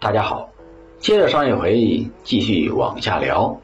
[0.00, 0.52] 大家好，
[1.00, 3.60] 接着上一回继续往下聊。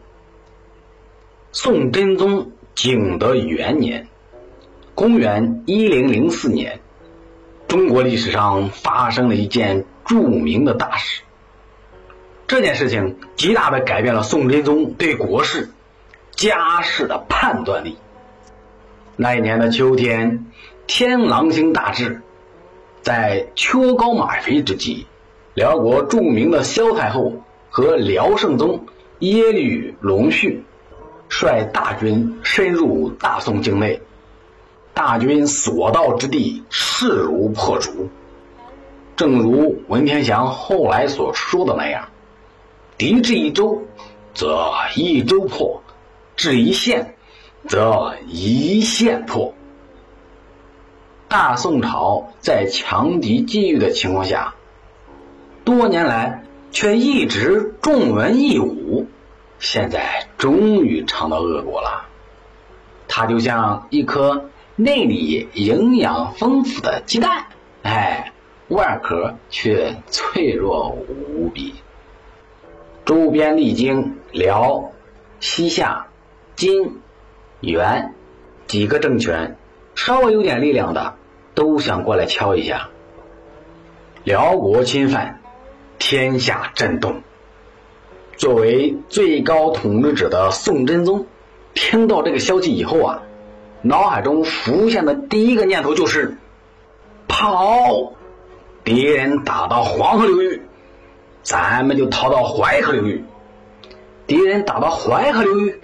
[1.52, 4.08] 宋真宗景德元年，
[4.96, 6.80] 公元一零零四年，
[7.68, 11.22] 中国历史上发生了一件著名的大事。
[12.48, 15.70] 这件事情极大的改变了宋真宗对国事、
[16.32, 17.96] 家事的判断力。
[19.14, 20.46] 那一年的秋天，
[20.88, 22.22] 天狼星大至，
[23.02, 25.06] 在秋高马肥之际，
[25.54, 27.32] 辽国著名的萧太后
[27.70, 28.86] 和辽圣宗
[29.20, 30.64] 耶律隆绪
[31.28, 34.00] 率大军深入大宋境内，
[34.92, 38.08] 大军所到之地势如破竹。
[39.16, 42.08] 正如文天祥后来所说的那样。
[42.98, 43.82] 敌至一州，
[44.34, 45.82] 则一州破；
[46.36, 47.14] 至一县，
[47.68, 49.54] 则一县破。
[51.28, 54.54] 大宋朝在强敌积郁的情况下，
[55.64, 59.06] 多年来却一直重文抑武，
[59.58, 62.06] 现在终于尝到恶果了。
[63.08, 67.46] 它就像一颗内里营养丰富的鸡蛋，
[67.82, 68.32] 哎，
[68.68, 71.74] 外壳却脆弱无比。
[73.04, 74.92] 周边历经辽、
[75.38, 76.06] 西夏、
[76.56, 77.00] 金、
[77.60, 78.14] 元
[78.66, 79.56] 几个政权，
[79.94, 81.14] 稍微有点力量的
[81.54, 82.88] 都想过来敲一下。
[84.24, 85.40] 辽国侵犯，
[86.06, 87.22] 天下震动。
[88.36, 91.24] 作为最高统治者的宋真宗，
[91.72, 93.22] 听到这个消息以后啊，
[93.80, 96.36] 脑海中浮现的第一个念头就是
[97.26, 98.12] 跑。
[98.84, 100.60] 敌人打到黄河流域。
[101.42, 103.24] 咱们就逃到淮河流域，
[104.26, 105.80] 敌人打到淮河流域，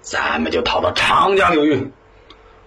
[0.00, 1.92] 咱们就逃到长江流域。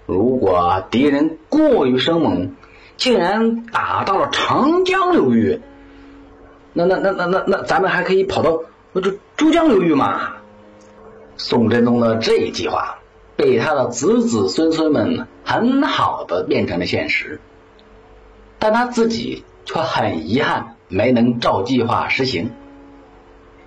[0.05, 2.55] 如果敌人过于生猛，
[2.95, 5.61] 竟然打到了长江流域，
[6.77, 8.61] 那那那那那那，咱们还可以跑到
[8.93, 10.33] 这珠江流域嘛？
[11.37, 12.99] 宋真宗的这一计划
[13.35, 17.39] 被他的子子孙孙们很好的变成了现实，
[18.59, 20.75] 但他自己却很遗憾。
[20.87, 22.51] 没能照计划实行，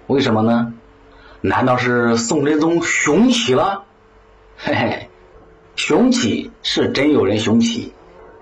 [0.07, 0.73] 为什么呢？
[1.41, 3.83] 难道是宋真宗雄起了？
[4.57, 5.09] 嘿嘿，
[5.75, 7.93] 雄起是真有人雄起，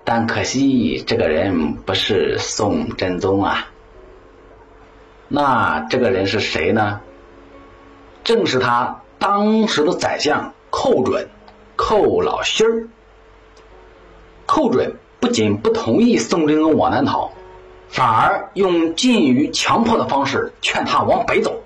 [0.03, 3.67] 但可惜这个人不是宋真宗啊。
[5.27, 7.01] 那这个人是谁呢？
[8.23, 11.27] 正是他当时的宰相寇准，
[11.75, 12.87] 寇老心儿。
[14.45, 17.31] 寇准不仅不同意宋真宗往南逃。
[17.89, 21.63] 反而用禁于强迫的方式劝他往北走。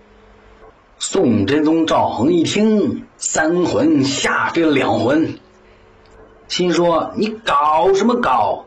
[1.00, 5.40] 宋真宗赵恒一听，三魂吓飞了两魂，
[6.48, 8.66] 心说：“你搞什么搞？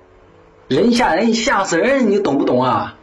[0.66, 2.10] 人吓人，吓死人！
[2.10, 2.96] 你懂不懂啊？”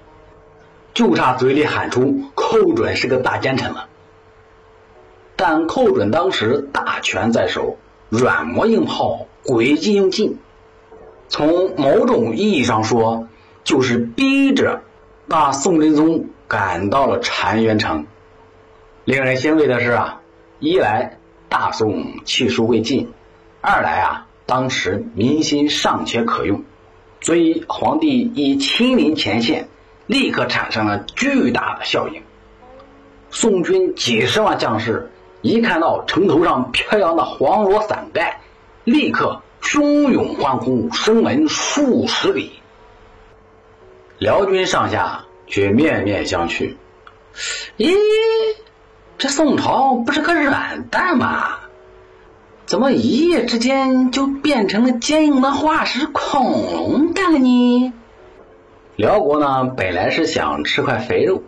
[0.93, 3.87] 就差嘴里喊出“寇准是个大奸臣”了。
[5.35, 7.77] 但寇准当时大权在手，
[8.09, 10.37] 软磨硬泡，诡计用尽。
[11.29, 13.27] 从某种意义上说，
[13.63, 14.81] 就是逼着
[15.27, 18.05] 把宋真宗赶到了澶渊城。
[19.05, 20.21] 令人欣慰的是啊，
[20.59, 21.17] 一来
[21.49, 23.11] 大宋气数未尽，
[23.61, 26.63] 二来啊当时民心尚且可用，
[27.21, 29.69] 所以皇帝一亲临前线，
[30.05, 32.23] 立刻产生了巨大的效应。
[33.29, 35.09] 宋军几十万将士
[35.41, 38.41] 一看到城头上飘扬的黄罗伞盖，
[38.83, 42.51] 立刻汹涌欢呼，声闻数十里。
[44.17, 46.75] 辽军上下却面面相觑。
[47.77, 47.95] 咦，
[49.17, 51.59] 这宋朝不是个软蛋吗？
[52.65, 57.93] 怎么一夜之间就变成了坚硬的化石恐龙蛋了呢？
[59.01, 61.41] 辽国呢，本来是想吃块肥肉，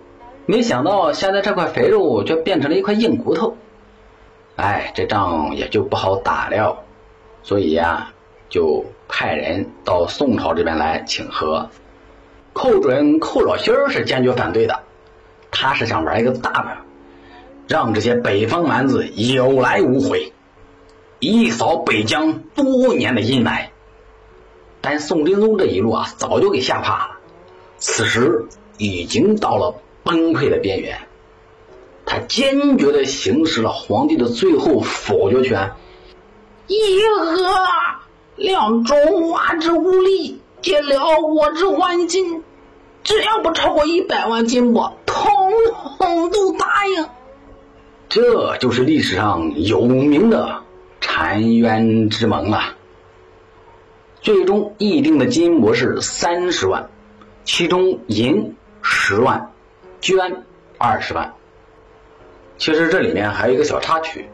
[0.48, 3.56] 没想到现在这块肥肉却变成了一块硬骨头。
[4.56, 6.80] 哎，这仗也就不好打了。
[7.44, 8.12] 所以呀，
[8.50, 11.70] 就派人到宋朝这边来请和。
[12.54, 14.80] 寇准、寇老心儿是坚决反对的，
[15.52, 16.78] 他是想玩一个大的，
[17.68, 20.34] 让这些北方蛮子有来无回，
[21.20, 23.68] 一扫北疆多年的阴霾。
[24.82, 27.18] 但宋真宗这一路啊，早就给吓怕了，
[27.86, 28.46] 此时
[28.78, 29.76] 已经到了
[30.06, 31.00] 崩溃的边缘，
[32.06, 35.74] 他坚决的行使了皇帝的最后否决权。
[36.68, 36.78] 议
[37.20, 37.44] 和，
[38.38, 40.40] 两中华之无力。
[40.62, 42.42] 借辽国之黄金，
[43.04, 45.26] 只要不超过一百万金帛，统
[45.98, 47.06] 统都答应。
[48.08, 50.62] 这就是历史上有名的
[51.02, 52.78] 澶渊之盟啊！
[54.22, 56.90] 最终议定的金帛是三十万，
[57.44, 59.52] 其中银十万，
[60.00, 60.44] 捐
[60.78, 61.34] 二十万。
[62.58, 64.30] 其实这里面还有一个小插曲，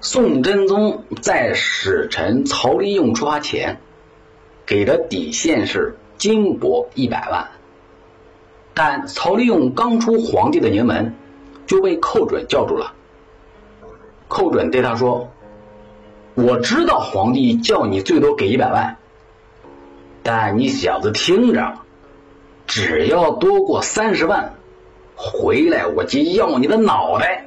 [0.00, 3.80] 宋真宗在使臣曹利用出发前，
[4.64, 7.48] 给的底线是金帛一百万。
[8.74, 11.14] 但曹利用刚出皇帝的营门，
[11.66, 12.92] 就被寇准叫住了。
[14.28, 15.30] 寇准对他说
[16.34, 18.96] ：“我知道皇帝叫你最多给一百万，
[20.22, 21.78] 但你小子听着，
[22.66, 24.54] 只要多过三十万，
[25.16, 27.46] 回来我就要你的脑袋。”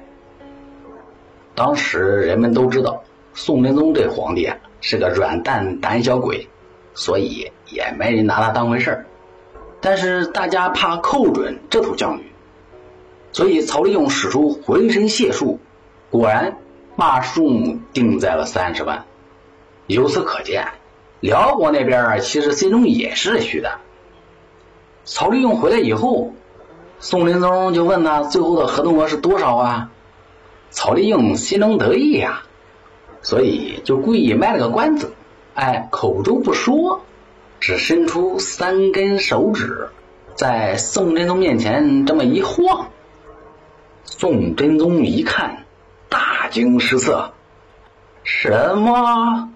[1.56, 3.04] 当时人们都知道
[3.34, 6.48] 宋真宗这皇帝啊是个软蛋胆小鬼，
[6.94, 9.06] 所以也没人拿他当回事儿。
[9.82, 12.32] 但是大家怕寇准这头犟驴，
[13.32, 15.60] 所以曹利用使出浑身解数，
[16.12, 16.58] 果然
[16.96, 19.06] 把数目定在了三十万。
[19.88, 20.68] 由此可见，
[21.20, 23.80] 辽国那边其实心中也是虚的。
[25.08, 26.34] 曹利用回来以后，
[27.00, 29.90] 宋真宗就问他最后的合同额是多少啊？
[30.70, 32.44] 曹利用心中得意呀，
[33.22, 35.14] 所以就故意卖了个关子，
[35.56, 37.02] 哎，口中不说。
[37.60, 39.90] 只伸出三根手指，
[40.36, 42.90] 在宋真宗面前这么一晃，
[44.04, 45.66] 宋真宗一看，
[46.10, 47.32] 大惊失色
[48.24, 49.50] ：“什么？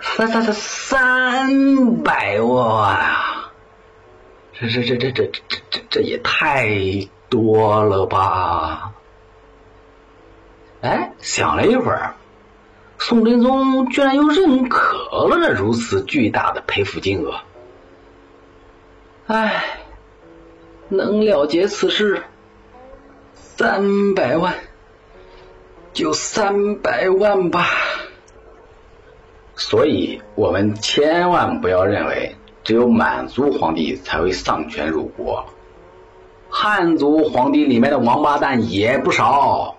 [0.00, 3.33] 三三三三百万啊！
[4.58, 6.68] 这这这这这这这这也太
[7.28, 8.92] 多了吧！”
[10.82, 12.14] 哎，想了一会儿。
[12.96, 17.40] 宋真宗居然又认可了如此巨大的赔付金额，
[19.26, 19.64] 哎，
[20.88, 22.22] 能了结此事，
[23.34, 24.54] 三百万，
[25.92, 27.66] 就三百万吧。
[29.56, 35.44] 所以，我们千万不要认为只有满族皇帝才会丧权辱国，
[36.48, 39.76] 汉族皇帝里面的王八蛋也不少。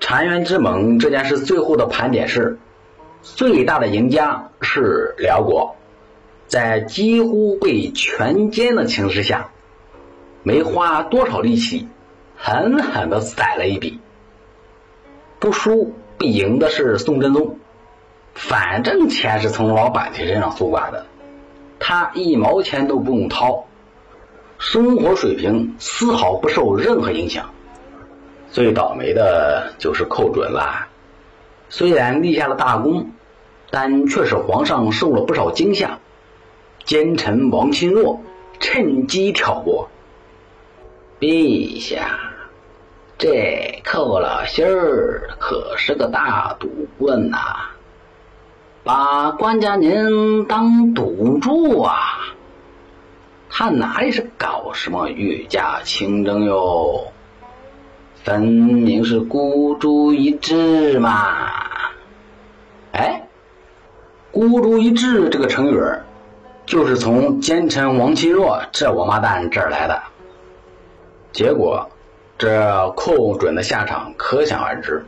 [0.00, 2.58] 澶渊之盟这件事最后的盘点是，
[3.22, 5.76] 最大的赢家是辽国，
[6.46, 9.50] 在几乎被全歼的情势下，
[10.42, 11.88] 没花多少力气，
[12.36, 13.98] 狠狠的宰了一笔。
[15.38, 17.58] 不输不赢的是宋真宗，
[18.34, 21.06] 反正钱是从老板的身上搜刮的，
[21.80, 23.64] 他一毛钱都不用掏，
[24.58, 27.50] 生活水平丝毫不受任何影响。
[28.52, 30.86] 最倒霉的就是寇准了，
[31.68, 33.10] 虽然立下了大功，
[33.70, 35.98] 但却使皇上受了不少惊吓。
[36.84, 38.20] 奸臣王钦若
[38.58, 39.88] 趁机挑拨
[41.20, 42.18] ：“陛下，
[43.18, 46.68] 这寇老心儿可是个大赌
[46.98, 47.38] 棍呐，
[48.92, 51.94] 把官家您当赌注啊！
[53.48, 57.12] 他哪里是搞什么御驾亲征哟？”
[58.24, 61.52] 分明是孤注一掷嘛！
[62.90, 63.28] 哎，
[64.32, 65.80] 孤注一掷这个成语
[66.66, 70.02] 就是从奸臣王钦若这王八蛋这儿来的。
[71.30, 71.90] 结果，
[72.38, 75.06] 这寇准的下场可想而知。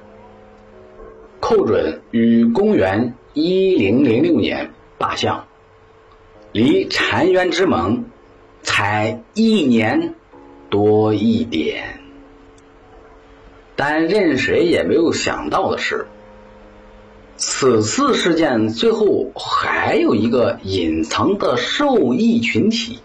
[1.41, 5.47] 寇准于公元一零零六年罢相，
[6.53, 8.05] 离澶渊之盟
[8.63, 10.15] 才一年
[10.69, 11.99] 多一点。
[13.75, 16.07] 但任谁也没有想到的是，
[17.37, 23.01] 此次事件最后还有一个隐藏的受益群体，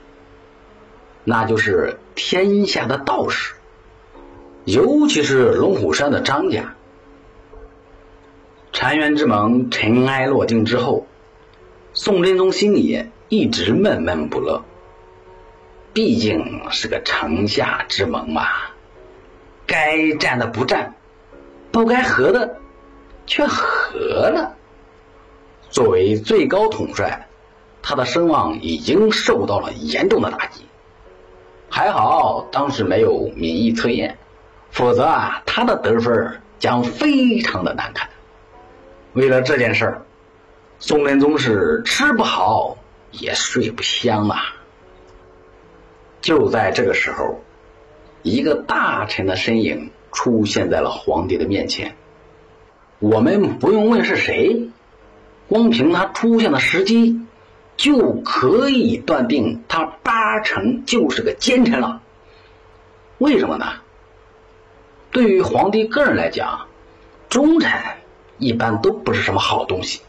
[1.23, 3.53] 那就是天下的道士，
[4.65, 6.75] 尤其是龙虎山的张家。
[8.77, 11.07] 澶渊之盟尘埃落定之后，
[11.93, 14.63] 宋真宗心里一直闷闷不乐，
[15.93, 18.43] 毕竟是个城下之盟嘛。
[19.65, 20.93] 该战的不战，
[21.71, 22.59] 不该和的
[23.25, 24.55] 却和了。
[25.71, 27.27] 作为最高统帅，
[27.81, 30.67] 他的声望已经受到了严重的打击。
[31.67, 34.19] 还好当时没有民意测验，
[34.69, 38.09] 否则啊，他的得分将非常的难看。
[39.17, 40.05] 为了这件事儿，
[40.77, 42.77] 宋仁宗是吃不好
[43.11, 44.55] 也睡不香啊。
[46.21, 47.41] 就在这个时候。
[48.23, 51.95] 一个大臣的身影出现在了皇帝的面前。
[52.99, 54.69] 我们不用问是谁，
[55.47, 57.21] 光凭他出现的时机，
[57.77, 62.01] 就可以断定他八成就是个奸臣了。
[63.17, 63.65] 为什么呢？
[65.11, 66.67] 对于皇帝个人来讲，
[67.29, 67.71] 忠臣
[68.37, 70.01] 一般都不是什么好东西。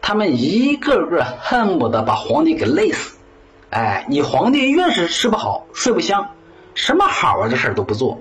[0.00, 3.16] 他们一个个恨不得把皇帝给累死，
[3.70, 6.30] 哎，你皇帝越是吃不好睡不香，
[6.74, 8.20] 什么好玩的事都不做，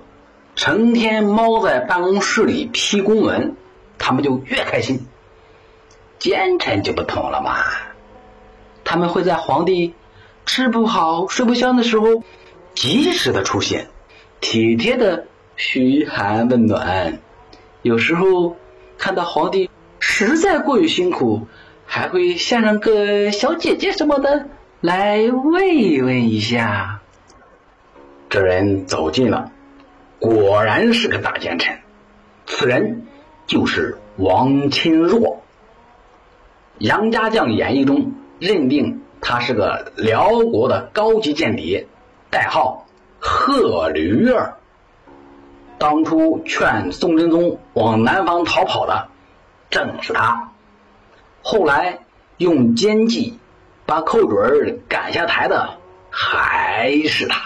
[0.55, 3.55] 成天猫在办公室里批公文，
[3.97, 5.05] 他们就越开心。
[6.17, 7.57] 奸臣就不同了嘛，
[8.83, 9.93] 他们会在皇帝
[10.45, 12.23] 吃不好睡不香的时候，
[12.73, 13.89] 及时的出现，
[14.41, 17.19] 体贴的嘘寒问暖。
[17.83, 18.55] 有时候
[18.97, 21.47] 看到皇帝实在过于辛苦，
[21.85, 24.47] 还会献上个小姐姐什么的
[24.81, 27.01] 来慰问一下。
[28.29, 29.51] 这人走近了，
[30.19, 31.79] 果然是个大奸臣，
[32.45, 33.05] 此人
[33.45, 35.41] 就是王钦若。
[36.79, 41.87] 杨家将演义中认定他是个辽国的高级间谍，
[42.29, 42.85] 代号
[43.19, 44.57] 贺驴儿。
[45.77, 49.09] 当初劝宋真宗往南方逃跑的
[49.69, 50.51] 正是他，
[51.41, 51.99] 后来
[52.37, 53.37] 用奸计
[53.85, 55.77] 把寇准儿赶下台的
[56.09, 57.41] 还是他。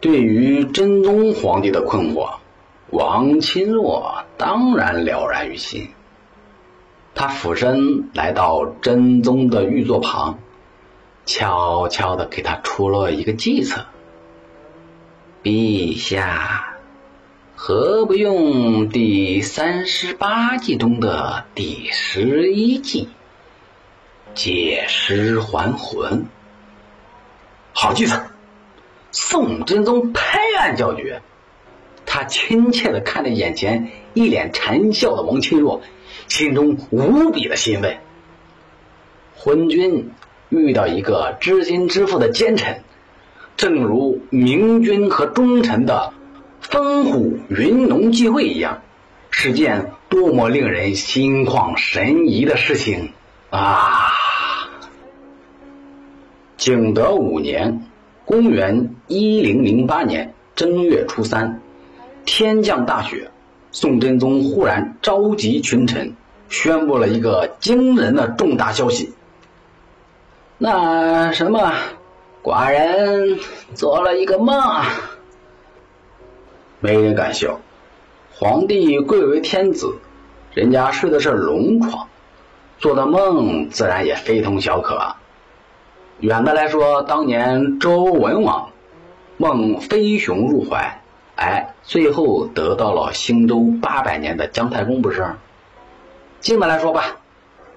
[0.00, 2.34] 对于真宗皇帝的困惑，
[2.90, 5.88] 王钦若当然了然于心。
[7.14, 10.38] 他俯身来到真宗的御座旁，
[11.24, 13.86] 悄悄地给他出了一个计策。
[15.42, 16.73] 陛下，
[17.56, 23.08] 何不用第三十八计中的第十一计——
[24.34, 26.26] 借尸还魂？
[27.72, 28.20] 好计策！
[29.12, 31.22] 宋真宗拍案叫绝，
[32.04, 35.80] 他亲切的看着眼前一脸谄笑的王钦若。
[36.26, 37.98] 心中无比的欣慰。
[39.36, 40.10] 昏君
[40.48, 42.82] 遇到一个知心知腹的奸臣，
[43.56, 46.14] 正如明君和忠臣的
[46.74, 48.82] 风虎云龙聚会一样，
[49.30, 53.12] 是件多么令人心旷神怡的事情
[53.50, 54.10] 啊！
[56.56, 57.86] 景德五年，
[58.24, 61.60] 公元一零零八年正月初三，
[62.24, 63.30] 天降大雪。
[63.70, 66.16] 宋真宗忽然召集群臣，
[66.48, 69.12] 宣布了一个惊人的重大消息。
[70.58, 71.72] 那什么，
[72.42, 73.38] 寡人
[73.74, 74.56] 做了一个梦。
[76.84, 77.60] 没人敢笑。
[78.34, 79.94] 皇帝贵为天子，
[80.52, 82.08] 人家睡的是龙床，
[82.76, 85.14] 做的梦自然也非同小可。
[86.20, 88.68] 远的来说，当年周文王
[89.38, 91.00] 梦飞熊入怀。
[91.36, 95.26] 哎，最后得到了兴周八百年的姜太公，不是？
[96.40, 97.16] 近的来说吧，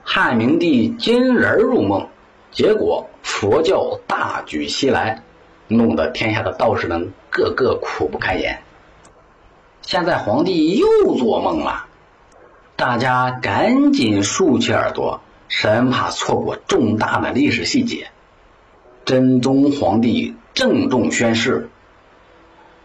[0.04, 2.10] 汉明帝金人入梦，
[2.52, 5.24] 结果佛教大举西来，
[5.70, 8.60] 弄得天下的道士们个个苦不堪言。
[9.88, 11.86] 现在皇帝又做梦了，
[12.75, 18.10] 大家赶紧竖起耳朵，生怕错过重大的历史细节。
[19.06, 21.70] 真宗皇帝郑重宣誓。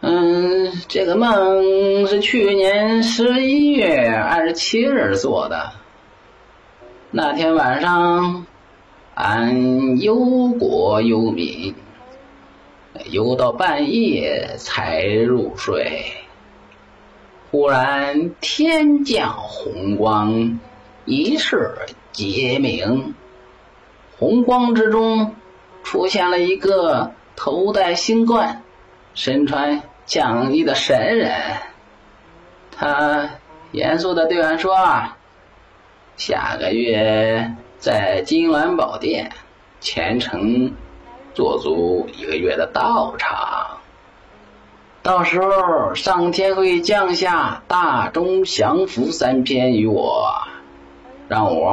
[0.00, 5.73] 嗯，这个梦是去年十一月二十七日做的。
[7.11, 8.47] 那天晚上，
[9.14, 11.75] 俺忧国忧民，
[13.11, 16.12] 忧到半夜才入睡。
[17.52, 20.59] 忽然天降红光，
[21.04, 21.75] 一世
[22.11, 23.14] 皆明。
[24.18, 25.35] 红光之中，
[25.82, 28.62] 出现了一个头戴星冠，
[29.12, 29.82] 身穿。
[30.04, 31.32] 降衣的神人，
[32.76, 33.30] 他
[33.71, 34.75] 严肃的对俺说
[36.16, 39.30] ：“下个月在金銮宝殿
[39.80, 40.73] 虔诚
[41.35, 43.72] 做足一个月的道场，
[45.02, 50.32] 到时候上天会降下大中降福三篇于我，
[51.28, 51.73] 让我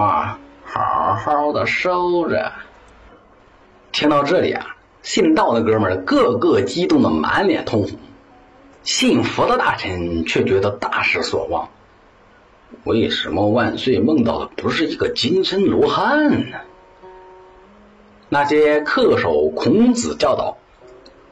[0.64, 2.52] 好好的收着。”
[3.94, 7.92] 听到这里啊，信道的哥们儿个个激动的满脸通红。
[8.82, 11.70] 信佛的大臣却觉得大失所望。
[12.84, 16.58] 为什么万岁梦到的不是一个金身罗汉呢？
[18.30, 20.58] 那些恪守孔子教导、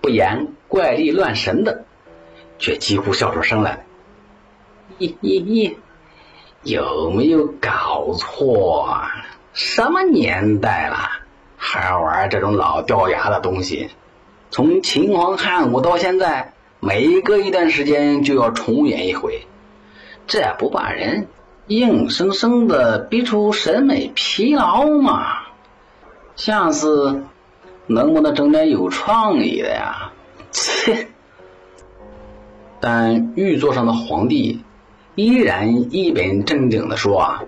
[0.01, 1.85] 不言怪力乱神的，
[2.59, 3.85] 却几乎笑出声来。
[4.99, 5.75] 咦咦咦，
[6.63, 8.99] 有没有搞错？
[9.53, 10.97] 什么年代了，
[11.57, 13.89] 还玩这种老掉牙的东西？
[14.49, 16.53] 从秦皇汉武到现在。
[16.79, 19.47] 每隔一段时间就要重演一回，
[20.27, 21.27] 这不把人
[21.65, 25.39] 硬生生的逼出审美疲劳吗？
[26.35, 27.23] 下次
[27.87, 30.11] 能不能整点有创意的呀？
[30.51, 31.07] 切！
[32.79, 34.62] 但玉座上的皇帝
[35.15, 37.43] 依然一本正经的说：“啊，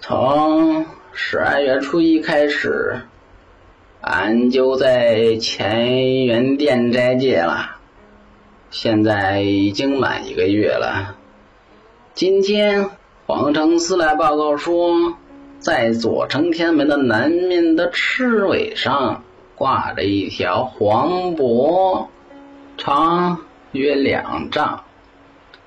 [0.00, 3.02] 从十二月初一开始，
[4.00, 7.76] 俺就在乾元殿斋戒了，
[8.70, 11.16] 现在已经满一个月了。
[12.14, 12.90] 今天
[13.26, 15.14] 皇城司来报告说，
[15.58, 19.22] 在左承天门的南面的赤尾上
[19.54, 22.06] 挂着一条黄帛，
[22.76, 23.40] 长
[23.72, 24.84] 约两丈，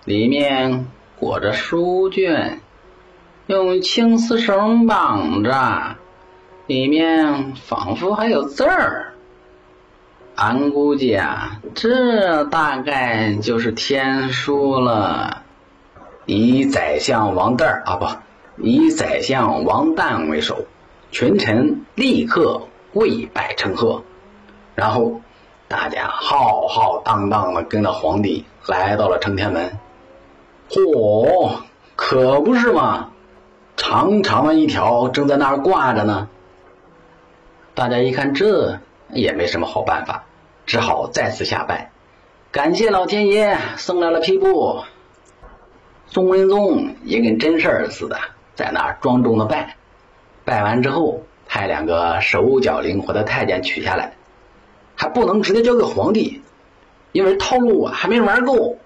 [0.05, 0.87] 里面
[1.19, 2.59] 裹着书卷，
[3.47, 5.95] 用青丝绳绑着。
[6.65, 9.15] 里面仿佛还有字儿，
[10.35, 15.43] 俺估计啊，这大概就是天书了。
[16.25, 18.07] 以宰相王旦啊不，
[18.63, 20.65] 以宰相王旦为首，
[21.11, 22.61] 群臣立刻
[22.93, 24.03] 跪拜称贺，
[24.73, 25.19] 然后
[25.67, 29.77] 大家浩浩荡荡的跟着皇帝来到了承天门。
[30.69, 31.61] 嚯，
[31.95, 33.09] 可不是嘛，
[33.75, 36.29] 长长的一条正在那儿挂着呢。
[37.75, 38.79] 大家一看，这
[39.09, 40.25] 也没什么好办法，
[40.65, 41.91] 只好再次下拜，
[42.51, 44.83] 感谢老天爷送来了批布。
[46.07, 48.19] 宋仁宗也跟真事儿似的，
[48.53, 49.75] 在那儿庄重的拜。
[50.45, 54.13] 拜完之后，派两个手脚灵活的太监取下来，
[55.03, 56.41] 还不能直接交给皇帝，
[57.11, 58.77] 因为套路啊还没玩够。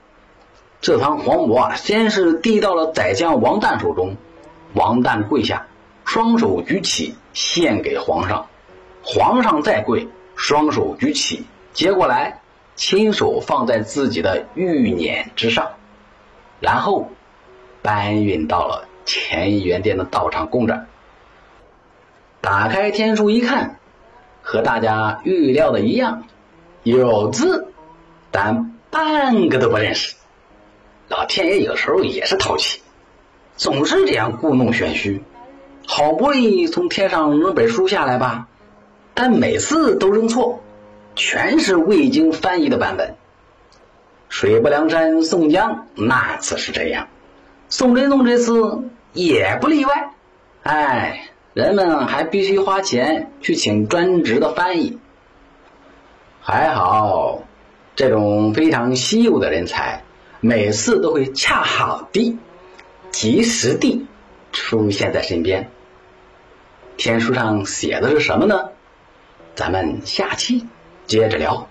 [0.81, 4.17] 这趟黄帛啊，先是递到了宰相王旦手中，
[4.73, 5.67] 王旦跪下，
[6.05, 8.47] 双手举起，献给皇上。
[9.03, 12.41] 皇上再跪，双手举起，接过来，
[12.75, 15.73] 亲手放在自己的玉辇之上，
[16.59, 17.11] 然后
[17.83, 20.87] 搬运到了乾元殿的道场供着。
[22.41, 23.77] 打开天书一看，
[24.49, 26.23] 和大家预料的一样，
[26.81, 27.67] 有字，
[28.31, 30.15] 但半个都不认识。
[31.09, 32.79] 老天爷有时候也是淘气，
[33.57, 35.21] 总是这样故弄玄虚。
[35.85, 38.47] 好不容易从天上扔本书下来吧。
[39.13, 40.63] 但每次都扔错，
[41.13, 43.15] 全是未经翻译的版本。
[44.29, 47.09] 水泊梁山宋江那次是这样，
[47.67, 50.11] 宋真宗这次也不例外。
[50.63, 54.99] 哎，人们还必须花钱去请专职的翻译。
[56.39, 57.41] 还好，
[57.95, 60.03] 这种非常稀有的人才，
[60.39, 62.37] 每次都会恰好地、
[63.09, 64.05] 及时地
[64.51, 65.71] 出现在身边。
[66.95, 68.69] 天书上写的是什么呢？
[69.55, 70.67] 咱们下期
[71.07, 71.67] 接着聊。